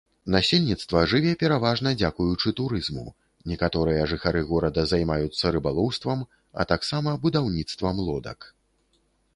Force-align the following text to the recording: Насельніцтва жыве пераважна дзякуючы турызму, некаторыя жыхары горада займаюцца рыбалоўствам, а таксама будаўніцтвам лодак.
Насельніцтва 0.35 1.01
жыве 1.11 1.33
пераважна 1.43 1.91
дзякуючы 1.99 2.53
турызму, 2.59 3.05
некаторыя 3.51 4.09
жыхары 4.15 4.41
горада 4.51 4.87
займаюцца 4.93 5.53
рыбалоўствам, 5.59 6.27
а 6.63 6.69
таксама 6.75 7.17
будаўніцтвам 7.29 7.95
лодак. 8.11 8.53